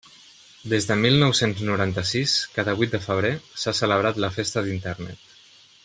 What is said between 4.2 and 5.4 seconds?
la Festa d'Internet.